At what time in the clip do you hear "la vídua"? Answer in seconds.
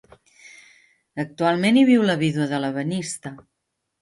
2.13-2.49